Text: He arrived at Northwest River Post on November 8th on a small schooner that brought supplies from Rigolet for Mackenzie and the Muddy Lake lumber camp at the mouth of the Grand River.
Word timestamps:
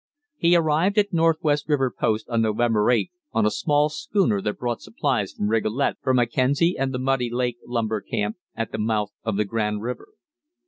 He 0.37 0.55
arrived 0.55 0.97
at 0.97 1.13
Northwest 1.13 1.69
River 1.69 1.91
Post 1.91 2.27
on 2.27 2.41
November 2.41 2.85
8th 2.87 3.11
on 3.33 3.45
a 3.45 3.51
small 3.51 3.87
schooner 3.87 4.41
that 4.41 4.57
brought 4.57 4.81
supplies 4.81 5.31
from 5.31 5.47
Rigolet 5.49 5.97
for 6.01 6.11
Mackenzie 6.15 6.75
and 6.75 6.91
the 6.91 6.97
Muddy 6.97 7.29
Lake 7.29 7.59
lumber 7.67 8.01
camp 8.01 8.37
at 8.55 8.71
the 8.71 8.79
mouth 8.79 9.11
of 9.23 9.37
the 9.37 9.45
Grand 9.45 9.83
River. 9.83 10.07